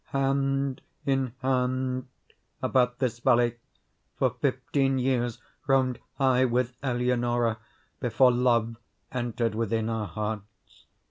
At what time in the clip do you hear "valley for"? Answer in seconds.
3.19-4.31